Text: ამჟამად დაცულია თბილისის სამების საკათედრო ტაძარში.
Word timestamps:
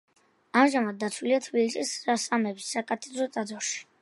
ამჟამად 0.61 0.97
დაცულია 1.03 1.39
თბილისის 1.49 1.93
სამების 2.25 2.73
საკათედრო 2.75 3.31
ტაძარში. 3.39 3.83